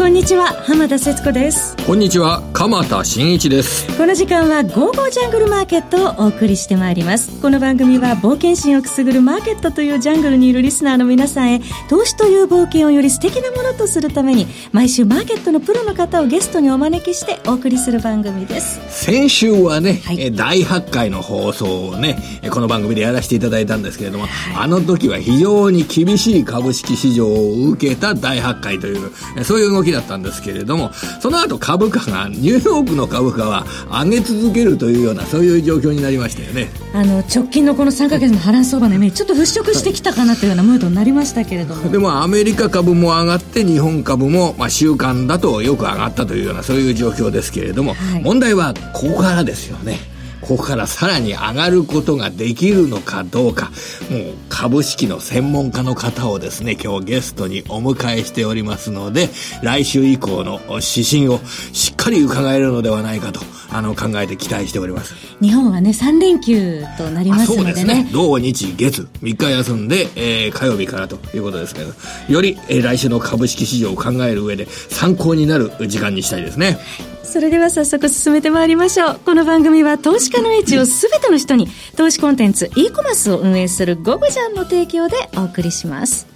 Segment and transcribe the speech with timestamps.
[0.00, 1.76] こんにちは浜田節子です。
[1.86, 3.86] こんにちは鎌田新一です。
[3.98, 7.38] この時間は「ゴーゴージャングルマーケット」をお送りしてまいります。
[7.42, 18.80] この番組は冒険心をくすぐるマーケットというジャングルにいるリスナーの皆さんへ投資という冒険をより素敵なものとするために毎週マーケットのプロの方をゲストにお招きしてお送りする番組です。
[18.88, 22.16] 先週はね、はい、第8回の放送をね
[22.50, 24.30] この番組でやらせていただいたんですけれども、はい、
[24.64, 29.12] あの時は非常に厳しい株式市場を受けた第8回という
[29.44, 36.68] そういう動きだったんですけれどもその後株価がニューヨークの株価は上げ続けるというようなそういう状況になりましたよね。
[36.92, 41.90] あの直近のこの3か月の波乱相場のイメージちょっと払拭してきたかなというようなムードになりましたけれども。
[41.90, 49.98] でもアメリカ株も上がって日本株も、まあ、週間だとよく上がったというようなそういう状況ですけれども、はい、問題はここからですよね
[50.50, 53.66] ここからさらに上がることができるのかどうか、
[54.10, 59.28] もう株式の専門家の方をですね、今日ゲストにお迎えしておりますので、
[59.62, 61.38] 来週以降の指針を
[61.72, 63.38] しっかり伺えるのではないかと、
[63.70, 65.14] あの、考えて期待しております。
[65.40, 67.64] 日本はね、3連休となりますのでね。
[67.64, 68.10] そうですね。
[68.12, 71.92] 土日月、3日休んで、えー、火曜日からということですけど、
[72.28, 76.80] より、えー、来週の株式市場を考える上で参考になる時間にしたいですね。
[77.30, 79.20] それでは早速進めてまいりましょう。
[79.24, 86.26] この番組は投資家の位置を全ての人に投資コンテンツ e コマースを運営するゴブジャンの提供でお送りします。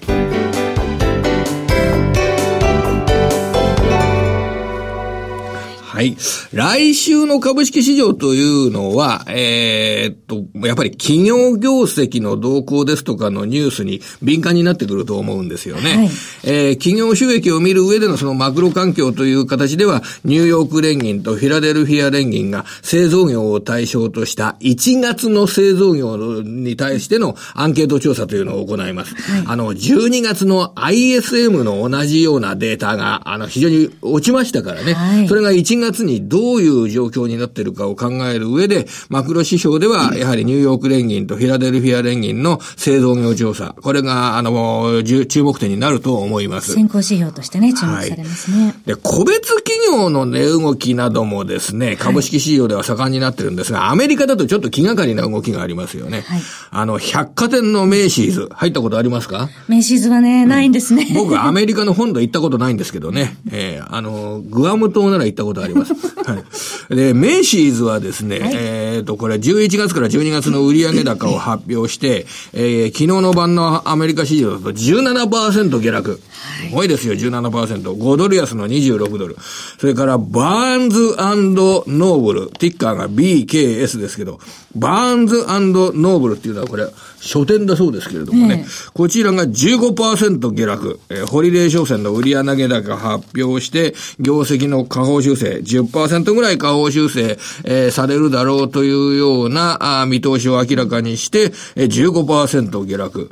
[5.94, 6.16] はい。
[6.52, 15.96] 来週の株式市場というのは、えー、っと、やっぱり企業業績の動向ですとかのニュースに敏感になってくると思うんですよね。
[15.96, 16.06] はい、
[16.42, 29.14] えー、企業収益を見る上でのそのマクロ環境という形では、ニューヨーク連銀とフィラデルフィア連銀が製造業を対象とした1月の製造業に対してのアンケート調査というのを行います。
[29.14, 34.94] はい、あの、12月の ISM の同じようなデータが、あの、非常に落ちましたからね。
[34.94, 46.72] はい、それが1月にどういう状況になっているかを考える上で、マクロ指標では、やはりニューヨーク連銀とフィラデルフィア連銀の製造業調査、これが、あの、注目点になると思います。
[46.72, 48.64] 先行指標としてね、注目されますね。
[48.64, 56.22] はい、で、個別企業の値動きなどもですね、株式市場では盛んになってるんですが、アメリカだとちょっと気がかりな動きがありますよね。
[56.26, 56.40] はい、
[56.70, 59.48] あの、百貨店のメイシーズ、入ったことありますか？
[59.68, 61.08] メイシーズはね、ないんですね。
[61.14, 65.73] 僕、アメリカの本土行ったことないんですけどね、えー、あの、グアム島なら行ったことあります。
[65.74, 66.42] は
[66.90, 66.94] い。
[66.94, 76.20] で、メイシーズはですね、はい、えっ、と、これ11月から12月の売上高を発表して、えー、昨日の晩のアメリカ市場だと17%下落。
[76.68, 77.82] すごいですよ、17%。
[77.82, 79.36] 5ドル安の26ドル。
[79.78, 82.50] それから、バーンズノーブル。
[82.50, 84.40] ティッカーが BKS ですけど、
[84.76, 86.86] バーンズノーブルっていうのはこれ、
[87.20, 103.30] 書店だそうですけれどもね、こちらが15%下落、えー、ホリデー商船の売上高発表して、業績の下方修正、10%ぐらい下方修正、えー、されるだろうというようなあ見通しを明らかにして、えー、15%下落。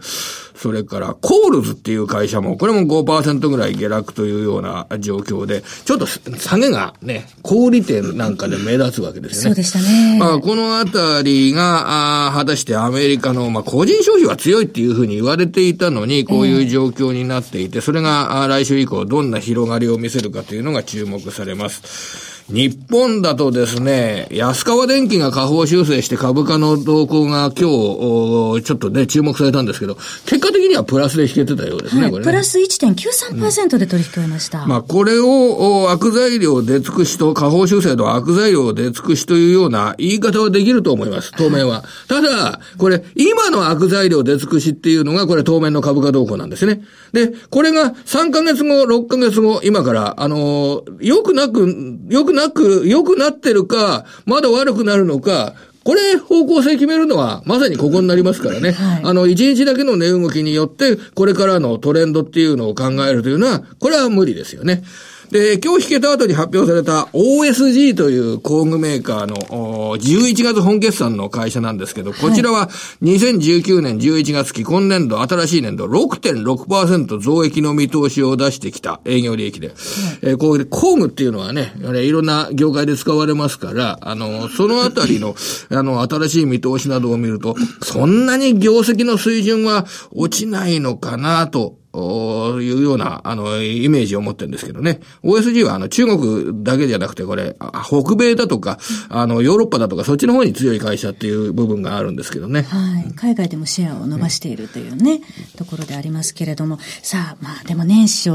[0.62, 9.50] それから、コールズっていう会社も、これも5%ぐらい下落というような状況で、ちょっと下げがね、小売店なんかで目立つわけですよね。
[9.50, 10.18] そうでしたね。
[10.20, 22.41] まあ、このあたりが、あ果たしてアメリカの、まあ、個人消費は強いっていうふうに言われていたのに、こういう状況になっていて、それが来週以降どんな広がりを見せるかというのが注目されます。
[22.48, 29.94] 日本だとですね、安川電機が下方修正して株価の動向が今日、ちょっとね、注目されたんですけど、
[30.26, 34.62] 結果的にはプラスで引けてたようですね、はい、これ、ね、プラス1.93%で取引終えました。
[34.62, 41.84] うん、まあ、これを悪材料出尽くしと、下方修正と悪材料出尽くしというような言い方はできると思います、当面は。
[42.08, 46.82] ただ、これ、今の悪材料出尽くしっていうのが、これ当面の株価動向なんですね。
[47.12, 55.54] で、これが3ヶ月後、6ヶ月後、今から、あのー、よくなく、よくくなく、良くなってるか、まだ悪くなるのか、
[55.84, 58.72] これ、方向性決めるのは、まさにここになりますからね。
[58.72, 64.84] はい、あの、一日だけの値動きによって、これからのトレンドっていうのを考えるというのは、これは無理ですよね。
[65.32, 72.68] で、今日引けた後に発表された OSG という工具メーカーの11月本決算の会社なんですけど、こちらは
[73.00, 79.68] 2019年11月期今年度、新しい年度6.6%増益の見通しを出してきた営業利益で。
[79.68, 79.76] はい、
[80.20, 85.34] えー、こう工具っていうのはね、いろんな業界で使われますから、あの、そのあたりの、
[85.72, 95.00] あの、新しい見通しなどを見ると、そんなに業績の水準は落ちないのかなというような、あの、イメージを持ってるんですけどね。
[95.22, 98.78] OSG は、あの、中国だけじゃなくて、これ、北米だとか、
[99.08, 102.62] あの、ヨーロッパだとか、そっちの方に強い会社っていう部分があるんですけどね。
[102.62, 103.12] はい。
[103.14, 105.20] 海外でもシェアを伸ばしているというね、
[105.56, 108.30] ところでありますけれども、さあ、まあ、でも年初、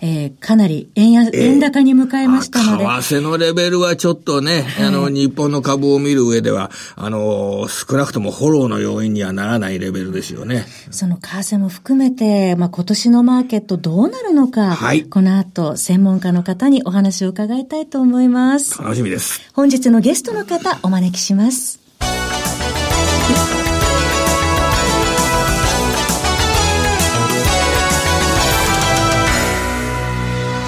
[0.00, 2.84] えー、かなり円安、円高に向かいましたので。
[2.84, 10.66] 為替のレベルはちょっとね、はい、あの、日本の株を見る上では、あの、少なくともフォローの要因にはならないレベルですよね。
[10.90, 18.82] その為替も含めて、まあ、今年のマーケットどうなるのか、はい、この後、専門家の方にお話を伺いたいと思います。
[18.82, 19.40] 楽しみです。
[19.54, 21.80] 本日のゲストの方、お招きします。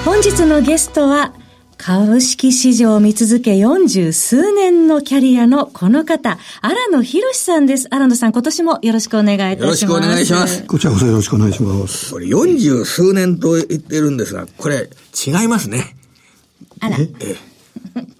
[0.05, 1.33] 本日のゲストは、
[1.83, 7.87] 株式市場を見続け40数年のキャリアのこの方、荒野博さんです。
[7.89, 9.65] 荒野さん、今年もよろしくお願いいたします。
[9.65, 10.63] よろしくお願いします。
[10.67, 12.13] こちらこそよろしくお願いします。
[12.13, 14.91] これ40数年と言ってるんですが、これ
[15.25, 15.95] 違いますね。
[16.81, 16.97] あら。
[16.99, 17.35] え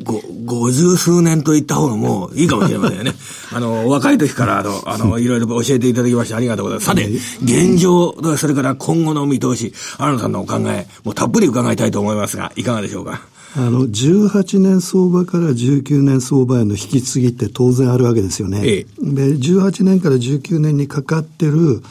[0.02, 3.14] ご、五十数年と言った方がもういいかもしれませんよね。
[3.54, 6.88] あの、若い時から、あの、あの、いろいろ教えていただきましてありがとうございます。
[6.88, 7.08] さて、
[7.44, 13.22] 現状、それから今後の見通し、荒野さんのお考え、もうたっぷり伺いたいと思いますが、いかがでしょうか？
[13.56, 18.62] あの、18年相場から19年相場への引き継ぎって当然あるわけですよね。
[18.64, 21.82] ええ、で、18年から19年にかかってる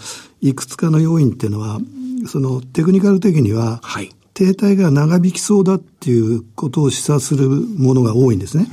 [0.40, 1.80] いくつかの要因っていうのは、
[2.26, 8.66] そのテクニカル的には、はい、停滞が長引きそうだっていうことを示唆するものが多いんですね。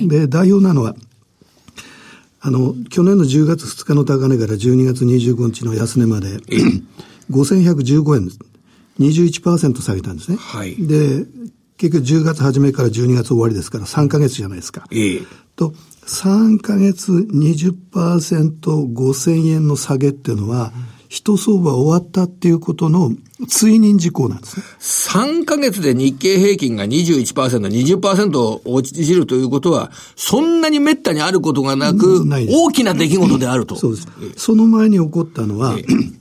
[0.00, 0.94] うん、で、代表なのは、
[2.40, 6.28] あの、去年の10月2日の高値から12月25日の安値まで、
[7.30, 8.38] 5115円です。
[9.00, 10.36] 21%下げたんですね。
[10.38, 11.24] はい、で、
[11.76, 14.86] 結局10月初めから12月終わりですから3ヶ月じゃないですか。
[14.90, 15.22] ええ。
[15.56, 15.72] と、
[16.06, 20.72] 3ヶ月20%、5000円の下げっていうのは、
[21.08, 23.12] 一相場終わったっていうことの
[23.48, 24.66] 追認事項なんですね。
[24.80, 27.34] 3ヶ月で日経平均が21%、
[27.68, 33.76] 20%落ちるということは、そんなに滅多にあることがなく、大きな出来事であると。
[33.76, 34.08] そうです。
[34.36, 35.78] その前に起こったのは、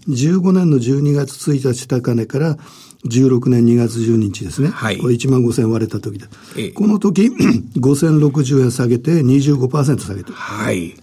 [0.09, 2.57] 15年の12月1日高値から
[3.05, 4.69] 16年2月12日ですね。
[4.69, 4.97] はい。
[4.97, 6.25] これ1万5000割れた時で。
[6.57, 7.31] ええ、この時、
[7.77, 10.33] 5060円下げて25%下げてる。
[10.33, 10.95] はい。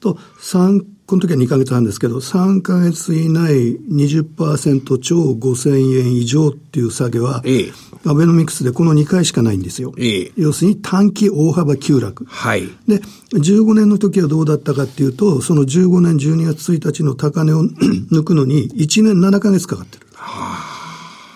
[0.00, 7.72] と、3、この時は2ヶ月半ですけど、3ヶ月以内20%超5000円以上っていう下げは、ええ、
[8.06, 9.92] アベノミクスでこの2回しかないんですよ。
[9.98, 12.24] ええ、要するに短期大幅急落。
[12.26, 12.68] はい。
[12.86, 13.00] で、
[13.32, 17.64] 15年の時はどうだったかっていうと、その15年12月1日の高値を
[18.12, 20.06] 抜くのに1年7ヶ月かかってる。
[20.12, 20.73] はあ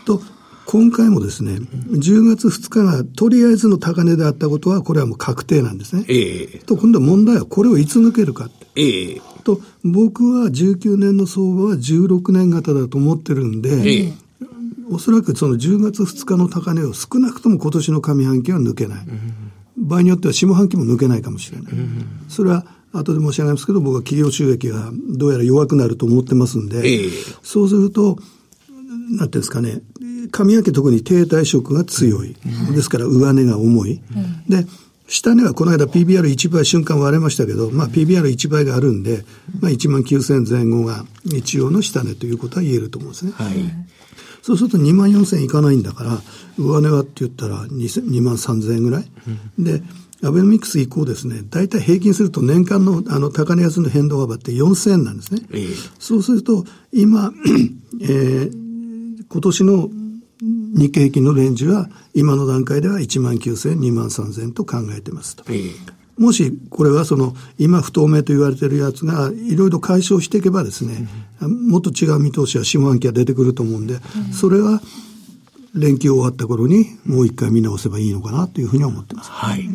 [0.08, 0.22] と、
[0.64, 6.04] 今回もですね、10月2日がとりあえずの高値であったことは、これはもう確定なんですね。
[6.08, 8.50] ええー、と、今度は問題はこれをいつ抜けるか。
[8.74, 14.14] ええー、と、僕は19年の相場は16年型だと思ってるんで、ええー、
[14.90, 19.06] おそらくその10月2日の高値を少なくとも今年の上半期は抜けない。
[19.06, 21.72] うん、場合によっては下半期も抜けないかもしれない。
[21.72, 27.10] うん、それは後で申し上げますけど、僕は企業収益がどうやら弱くなると思ってますんで、
[27.42, 28.18] そうすると、
[29.10, 29.80] なんていうんですかね、
[30.30, 32.36] 上半期特に停滞色が強い。
[32.74, 34.00] ですから上値が重い。
[34.48, 34.66] で、
[35.08, 39.24] 下値はこの間 PBR1 倍瞬間割れましたけど、まあ PBR1 倍があるんで、
[39.60, 43.32] まあ1万9000前後が一応の下値ということは言えると思うんですね。
[43.34, 43.54] はい。
[44.42, 46.20] そうすると2万4000いかないんだから、
[46.58, 49.10] 上値はって言ったら 2, 2万3000円ぐらい？
[49.58, 49.82] うん、で、
[50.22, 55.42] アベノミクス以降ですね、大体平均すると年間のあの高値安の変動幅って4000円なんですね。
[55.52, 57.32] えー、そうすると、今、
[58.02, 59.88] えー、今年の
[60.40, 65.44] 日経平均のレンジは、今の段階では1万9000、2万3000と考えてますと。
[66.18, 71.08] もし、これはその、今不透明と言われてるやつが、いろいろ解消していけばですね、
[71.40, 74.00] もっと違う見通しは下半期は出てくると思うんで、
[74.32, 74.82] それは、
[75.74, 79.30] 連休終わった頃にもう一回見直せばいいのかなというふうに思ってます。
[79.30, 79.68] はい。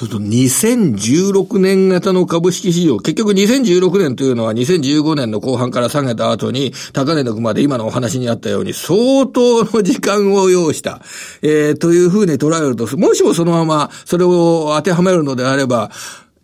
[0.00, 11.02] そうすると2016年型の株式市場、結局2016年というのは2015年の後半から下げた後に高値のくまで今のお話にあったように相当の時間を要した、
[11.42, 15.90] えー、というふうに捉えると、もしもそのままそれを当てはめるのであれば、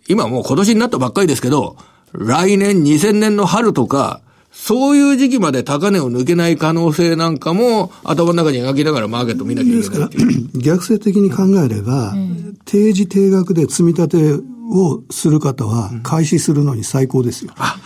[0.07, 1.79] 今もう今年になったばっかりですけど、
[2.13, 4.21] 来年2000年の春とか、
[4.59, 9.79] そういう時期まで高値を抜けない可能性なんかも頭の中に描きながらマーケット見なきゃいけない。
[9.79, 10.11] ですから、
[10.61, 17.53] 逆説的に考えれば、うん、定時定額で積み立てをする方は開始するのに最高ですよ。
[17.57, 17.79] あ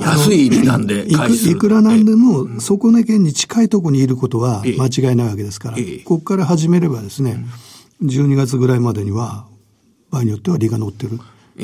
[0.00, 7.44] 安い値段で開始いくらなんでも、底値圏に近いところにいることは間違いないわけですから、ここから始めればですね、
[8.02, 9.46] 12月ぐらいまでには、
[10.10, 11.18] 場合によっては利が乗ってる。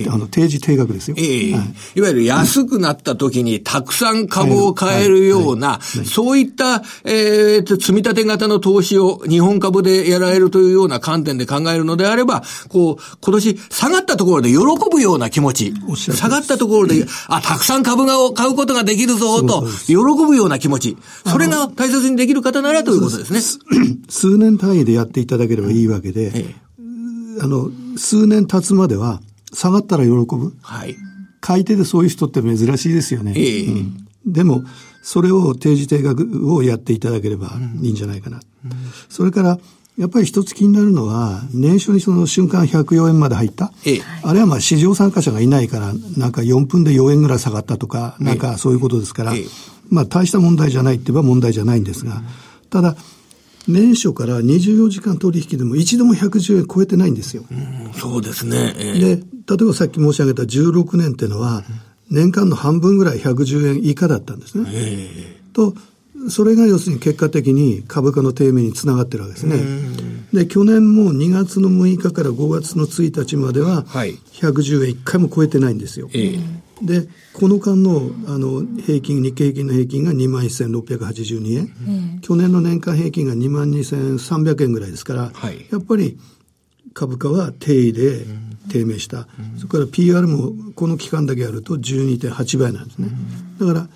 [0.09, 1.17] あの、定時定額ですよ。
[1.19, 1.53] ええ。
[1.53, 14.59] はい、いわゆる安くなった時にたくさん株を買えるような、そういった、えー、積み立て型の投資を日本株でやられるというような観点で考えるのであれば、こう、今年下がったところで喜
[14.93, 23.41] ぶような気持ち、下がったところで、あ、たくさん株が買うことができるぞと、喜ぶような気持ち、それが大切にできる方ならということですね。
[24.09, 26.55] 数年単位でやっていただければいいわけで、ええ、
[27.41, 29.21] あの、数年経つまでは、
[29.53, 30.55] 下がったら喜ぶ。
[30.63, 30.97] はい。
[31.41, 33.33] 買い手でそういう人って珍しいですよね。
[33.37, 34.65] ええうん、でも、
[35.03, 38.41] それを定時定額をやっていただければいいんじゃないかな。
[38.65, 38.71] うん、
[39.09, 39.59] それから、
[39.99, 43.73] やっぱり一つ気になるのは、年初にその瞬間104円まで入った。
[43.85, 49.45] ええ、あれはまあ市場参加者がいないから、なんか4分で4円ぐらい下がったとか、なんかそういうことですから、え、
[49.91, 52.23] まあ大した問題じゃないって言えば問題じゃないんですが、
[52.71, 52.97] ただ、
[53.69, 57.45] 年初から24時間取引でも一度も110円超えてないんですよ。
[57.51, 58.75] うそうですね。
[58.79, 61.63] えー、で、例えばさっき申し上げた16年っていうのは、
[62.11, 64.69] 年間の半分ぐらい110円以下だったんですね。
[64.73, 65.75] えー、と、
[66.29, 69.59] それが要するに結果的に株価の低迷につながってるわけですね。
[70.33, 76.09] で、去年も2月の6日から5月の1日までは、110円1回も超えてないんですよ。
[76.13, 86.19] えーで、この間のあの平均、日経平均の平均が2万1682円、うん、去年の年間平均が2万2300円ぐらいですから、はい、やっぱり
[86.95, 88.25] 株価は低位で
[88.71, 93.09] 低迷した、うん、それから PR もこの期間だけやると12.8倍なんですね。
[93.59, 93.89] だから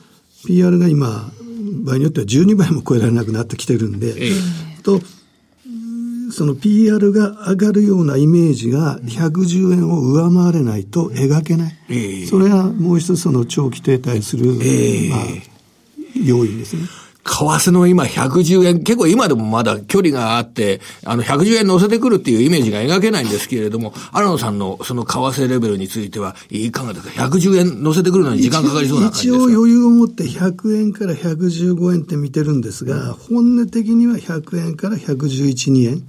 [0.46, 1.32] PR が今、
[1.84, 5.00] 場合によっては12倍も超えられなくなってきてるんで、ええ、と
[6.34, 11.76] その PR が上がるようなイメージが110円を上回れないと描けない。
[11.88, 15.20] えー、それはもう一つその長期停滞する、えー、まあ、
[16.24, 16.82] 要因ですね。
[17.24, 29.44] 為替の今110円、結構今でもまだ距離があって、あの110円乗せてくるっていうイメージが描けないんですけれども、荒野さんのその為替レベルについては、いかがですか ?110 円乗せてくるのに時間かかりそうな感じですか？
[29.44, 36.02] 一応余裕を持って100円から115円って見てるんですが、本音的には100円から111、2円。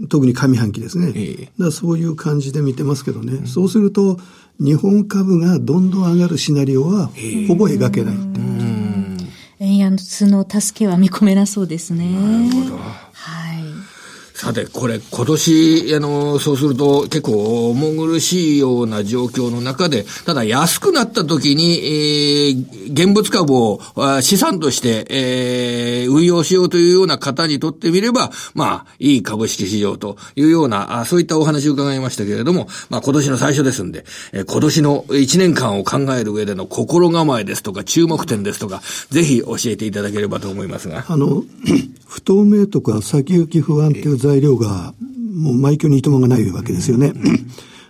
[0.00, 1.12] うん、特に上半期ですね。
[1.14, 3.32] ええ、だそういう感じで見てますけどね。
[3.32, 4.18] うん、そうすると、
[4.60, 7.10] 日本株がどんどん上がるシナリオは
[7.48, 8.38] ほぼ描けないって
[9.74, 9.84] いう。
[9.84, 12.06] 円安の助けは見込めなそうですね。
[12.06, 13.09] なるほど。
[14.40, 23.82] さて、これ、今年、あの、そうすると結構重苦しいような状況の中で、ただ安くなった時に、えー、現物株を
[24.22, 38.80] 資産として、えー、運用しようというような方にとってみれば、まあ、いい株式市場というような、あそういったお話を伺いましたけれども、まあ、今年の最初ですんで、えー、今年の1年間を考える上での心構えですとか、注目点ですとか、
[39.10, 41.04] ぜひ教えていただければと思いますが。
[41.08, 41.44] あの、
[42.10, 44.94] 不透明とか先行き不安という材料が、
[45.34, 47.12] もう毎挙にいともがないわけですよね。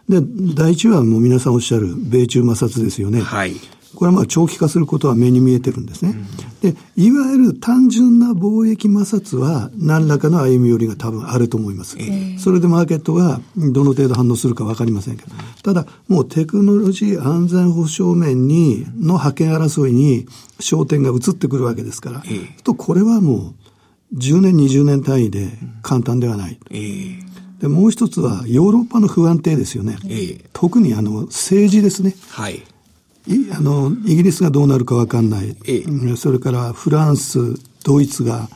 [0.09, 0.21] で、
[0.55, 3.21] 第一はもう皆さんおっしゃる米中摩擦ですよね。
[3.21, 3.55] はい。
[3.95, 6.15] これはまあ長期化することは目に見えてるんですね。
[6.63, 11.97] で、いわゆる単純な貿易摩擦は何らかの歩み寄りが多分あると思います。
[12.39, 15.31] それでマーケットがどの程度反応するかわかりませんけど。
[15.63, 20.27] ただ、もうテクノロジー安全保障面に、の覇権争いに
[20.61, 22.23] 焦点が移ってくるわけですから、
[22.63, 23.70] とこれはもう
[24.14, 25.49] 10年、20年単位で
[25.83, 26.59] 簡単ではない。
[26.71, 27.21] えー、
[27.61, 29.99] でもう一つはヨーロッパの不安定ですよね。
[30.05, 32.14] えー、特にあの政治ですね。
[32.31, 32.57] はい。
[32.57, 38.49] いあのイギリスがどうなるかわかんない、えー、それからフランス、ドイツが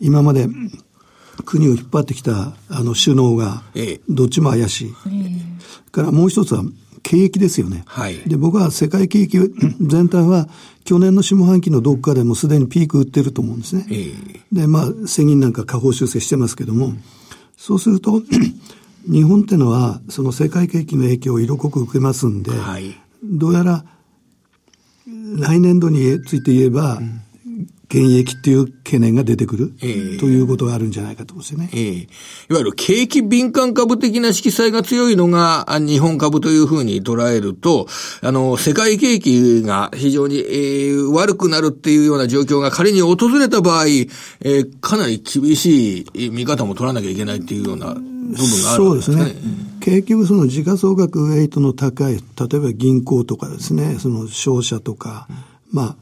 [0.00, 0.48] 今まで
[1.44, 3.62] 国を引っ張ってきたあの首脳が
[4.08, 4.94] どっちも怪しい。
[5.06, 6.64] えー、からもう一つは
[7.06, 7.84] 景気ですよね。
[7.86, 8.18] はい。
[8.26, 9.38] で、僕は世界景気
[9.80, 10.48] 全体は
[10.84, 13.86] 去年の下半期のどっかでもすでにピーク打ってると思うんですね。
[13.88, 16.94] えー、で、まあ、世銀なんか下方修正してますけども、
[17.56, 18.22] そうすると、
[19.06, 23.84] 日本ってのは、その世界景気の影響を色濃く受けますんで、はい、どうやら、
[25.38, 27.20] 来年度について言えば、うん
[27.88, 31.70] 現役っていう懸念が出てくる、えー、ということがあるんじゃないかと思うんですよね。
[31.72, 32.06] えー、い
[32.52, 37.86] わゆる景気敏感株的な色彩が強いのが日本株というふうに捉えると、
[38.22, 48.74] あの、世界景気が非常に、えー、悪くなるっていうような状況が仮に訪れた場合、えー、かなり厳しい見方も取らなきゃいけないっていうような部分があるんですね。
[48.76, 49.36] そうですね。
[49.80, 55.28] 結局その時価総額ウェイトの高い、例えば銀行とかですね、その商社とか、
[55.70, 55.96] まあ、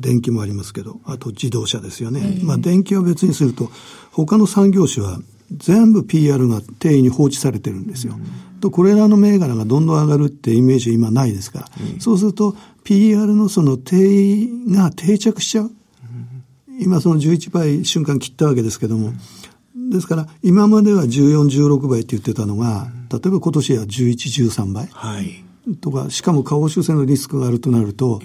[0.00, 2.40] 電気もありますけど、あと自動車ですよね。
[2.42, 3.70] まあ電気は別にすると、
[4.10, 5.18] 他の産業種は
[5.50, 8.18] 全部 PR が定位に放置されてるんですよ。
[8.60, 15.70] と、これらの銘柄がどんどん上がるってイメージ今ないですから、そうすると PR のその定位が定着しちゃう。
[16.78, 19.12] 今その11倍瞬間切ったわけですけども、
[19.74, 24.88] ですから、今までは14、16倍って言ってたのが、例えば今年は11、13倍。
[24.90, 25.44] はい。
[25.80, 28.20] とか、しかも下方修正のリスクがあるとなると、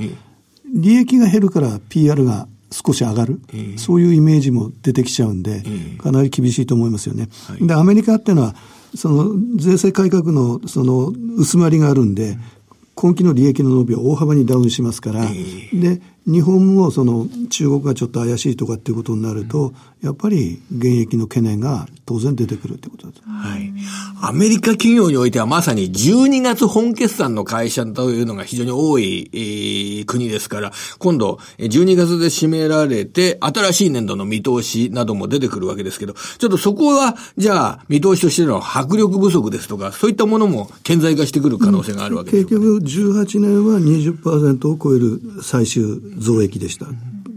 [0.78, 3.42] 利益が減るから PR が少し上がる、
[3.78, 5.64] そういうイメージも出てきちゃうんで、
[5.98, 7.30] かなり厳しいと思いますよね。
[7.60, 8.56] で、アメリカっていうのは、
[8.96, 12.38] その税制改革のその薄まりがあるんで、
[12.96, 15.26] 今期の利益の伸びは大幅にダウンしますから、
[15.74, 23.22] で、日本もその中国がちょっと怪しいとかっていうことになると、やっぱり現役の懸念が当然出てくるってことです。
[23.26, 23.74] はい。
[24.22, 45.84] アメリカ企業においてはまさに12月本決算の会社というのが非常に多い、えー、国ですから、今度12月で締められて、新しい年度の見通しなども出てくるわけですけど、ちょっとそこは、じゃあ見通しとしての迫力不足ですとか、そういったものも顕在化してくる可能性があるわけです、ね、結局18年は20%を超える最終
[46.18, 46.88] 増益でした。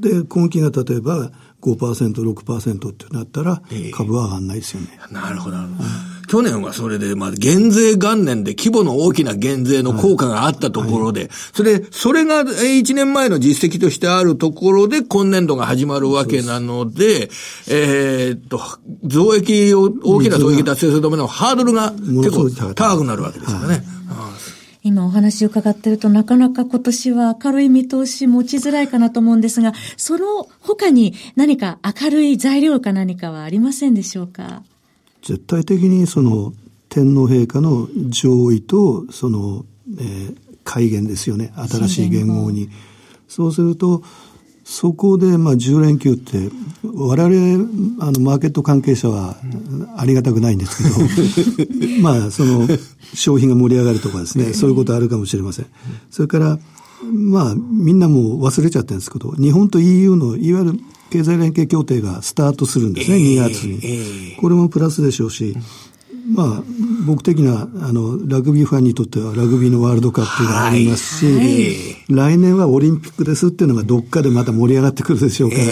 [0.01, 4.99] で、今期が例えば5%、6%ってなったら、株は上がんないですよね。
[4.99, 5.57] えー、なるほど。
[6.31, 17.31] 去年はそれで、まあ、減税元年で規模の大きな減税の効果があったところで、それ、それが1年前の実績としてあるところで今年度が始まるわけなので、
[17.69, 18.61] えー、っと、
[19.05, 23.83] 増益を、大きな増益達成するためのハードルが結構高くなるわけですよね。
[24.83, 34.63] はい今お話伺ってるとなかなか今年は明るい見通し持ちづらいかなと思うんですが、その他に何か明るい材料か何かはありませんでしょうか？
[35.23, 36.55] 絶対的にその
[36.89, 39.67] 天皇陛下の上位とその、
[39.99, 41.53] えー、改元ですよね。
[41.57, 42.71] 新しい元号に。
[43.29, 44.03] そうすると、
[44.71, 46.49] そこで、まあ、10連休って、
[46.85, 49.37] 我々、あの、マーケット関係者は、
[49.97, 50.85] ありがたくないんです
[51.57, 52.69] けど、 まあ、その、
[53.13, 55.67] 商品が盛り上がるとかですね、そういうことあるかもしれません。
[56.13, 56.61] それから、
[57.13, 64.37] まあ、みんなもう忘れちゃってるんですけど、日本と EU の、いわゆる経済連携協定がスタートするんですね、2月に。
[64.37, 65.57] これもプラスでしょうし、
[66.33, 66.63] まあ、
[67.07, 75.67] 僕的な、あの、ラグビーファンにとってはラグビーのワールドカップがありますし、はい、来年はオリンピックですっていうのがどっかでまた盛り上がってくるでしょうから、え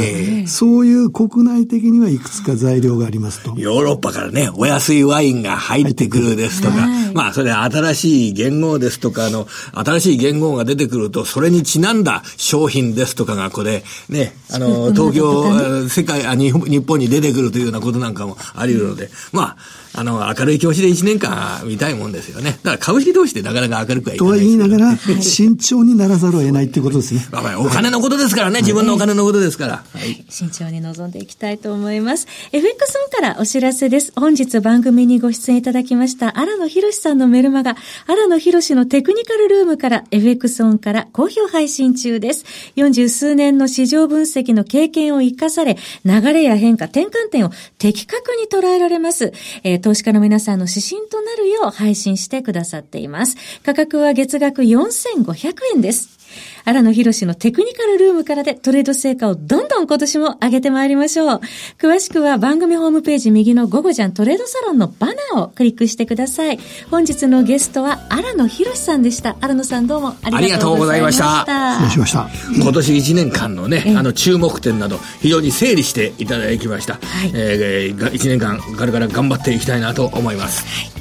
[0.45, 3.55] ー、そういう国内的にはいくつか材料がありますと。
[3.59, 19.57] ヨーロッパからね、お安いワインが入ってくるですとか、はい、まあ、それ新しい元号ですとか、あの、新しい元号が出てくると、それにちなんだ商品ですとかがこれ、ね、あの、東京、世界あ日、日本に出てくるというようなことなんかもあり得るので、まあ、
[19.99, 22.53] あの、明るい調子で1年間見たいもんですよね。
[22.63, 27.27] だから株式投資ってなかなか明るくはいかない、とは言いながら、慎重にならざるを得ないっていうことですね。
[27.33, 29.85] まあ、お金のことですからね、自分のお金のことですから。
[29.93, 30.25] はい。
[30.29, 32.27] 慎重に臨んでいきたいと思います。
[32.53, 34.13] FX オンからお知らせです。
[34.17, 42.45] 本日番組にご出演いただきました荒野博さんのメルマガ、荒野博のテクニカルルームから FX オンから好評配信中です。
[42.77, 49.33] 40数年の市場分析の経験を生かされ、流れや変化、転換点を的確に捉えられます。
[49.65, 53.39] えー、投資家の皆さんの指針となるよう配信してくださっています。
[53.63, 56.18] 価格は月額4500円です。
[56.65, 61.41] 荒野博のテクニカルルームからでトレード成果をどんどん今年も上げてまいりましょう。
[61.79, 66.59] 詳しくは番組ホームページ右の午後じゃんトレードサロンのバナーをクリックしてください。
[66.91, 69.37] 本日のゲストは荒野博さんでした。
[69.41, 71.45] 荒野さんどうもありがとうございました。
[71.75, 72.29] 失礼しました。
[72.55, 76.95] 今年1年間のね、あの注目点など非常に整理していただきました。
[76.95, 80.65] はい、えー、1年間これから頑張っていきたいなと思います。
[80.89, 80.98] はい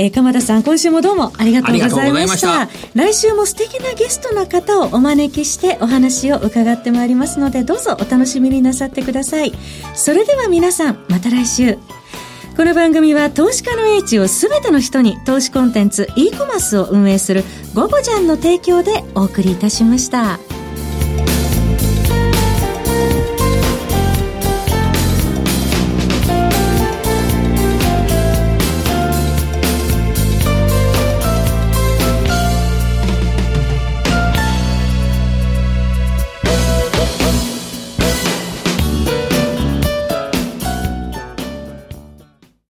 [0.00, 2.70] えー、鎌田さん、今週もどうもありがとうございました。
[2.94, 9.52] 来週も素敵なゲストの方をお招きしてお話を伺ってまいりますので、どうぞお楽しみになさってください。
[9.94, 11.76] それでは皆さん、また来週。
[12.56, 20.38] この番組は投資家の英知をすべての人に投資コンテンツ e コマースを運営するゴゴジャンの提供でお送りいたしました。